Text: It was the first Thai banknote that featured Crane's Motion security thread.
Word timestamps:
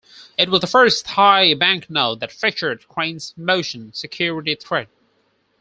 It 0.35 0.49
was 0.49 0.61
the 0.61 0.65
first 0.65 1.05
Thai 1.05 1.53
banknote 1.53 2.21
that 2.21 2.31
featured 2.31 2.87
Crane's 2.87 3.35
Motion 3.37 3.93
security 3.93 4.55
thread. 4.55 4.87